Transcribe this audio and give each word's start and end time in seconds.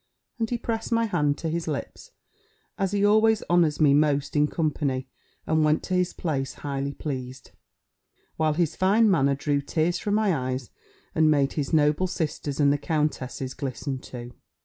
And 0.39 0.49
he 0.49 0.57
pressed 0.57 0.91
my 0.91 1.05
hand 1.05 1.37
to 1.37 1.47
his 1.49 1.67
lips, 1.67 2.09
as 2.75 2.91
he 2.91 3.05
always 3.05 3.43
honours 3.51 3.79
me 3.79 3.93
most 3.93 4.35
in 4.35 4.47
company 4.47 5.07
and 5.45 5.63
went 5.63 5.83
to 5.83 5.93
his 5.93 6.11
place 6.11 6.55
highly 6.65 6.95
pleased; 6.95 7.51
while 8.35 8.53
his 8.53 8.75
fine 8.75 9.11
manner 9.11 9.35
drew 9.35 9.61
tears 9.61 9.99
from 9.99 10.15
my 10.15 10.35
eyes, 10.35 10.71
and 11.13 11.29
made 11.29 11.53
his 11.53 11.71
noble 11.71 12.07
sister's 12.07 12.59
and 12.59 12.73
the 12.73 12.79
countess's 12.79 13.53
glisten 13.53 13.99
too. 13.99 14.33